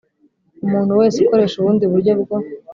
[0.65, 2.37] Umuntu wese ukoresha ubundi buryo bwo